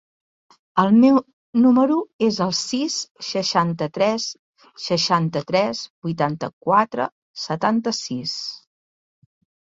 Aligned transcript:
El 0.83 0.87
meu 1.01 1.17
número 1.63 1.97
es 2.27 2.37
el 2.45 2.53
sis, 2.59 2.95
seixanta-tres, 3.27 4.25
seixanta-tres, 4.85 5.81
vuitanta-quatre, 6.07 7.07
setanta-sis. 7.43 8.35